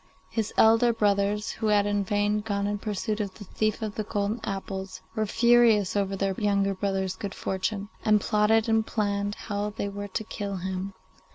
His 0.31 0.51
elder 0.57 0.91
brothers, 0.93 1.51
who 1.51 1.67
had 1.67 1.85
in 1.85 2.03
vain 2.03 2.39
gone 2.39 2.65
in 2.65 2.79
pursuit 2.79 3.19
of 3.19 3.35
the 3.35 3.43
thief 3.45 3.83
of 3.83 3.93
the 3.93 4.03
golden 4.03 4.39
apples, 4.43 4.99
were 5.13 5.27
furious 5.27 5.95
over 5.95 6.15
their 6.15 6.33
younger 6.41 6.73
brother's 6.73 7.15
good 7.15 7.35
fortune, 7.35 7.87
and 8.03 8.19
plotted 8.19 8.67
and 8.67 8.83
planned 8.83 9.35
how 9.35 9.69
they 9.69 9.89
were 9.89 10.07
to 10.07 10.23
kill 10.23 10.55
him. 10.55 10.95